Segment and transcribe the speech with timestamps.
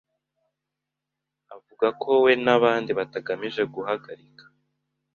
[1.55, 4.43] avuga ko we n'abandi batagamije guhagarika